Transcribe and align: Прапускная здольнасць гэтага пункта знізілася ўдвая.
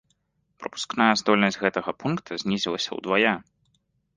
Прапускная 0.61 1.09
здольнасць 1.21 1.59
гэтага 1.65 1.91
пункта 2.05 2.31
знізілася 2.45 2.91
ўдвая. 3.03 3.35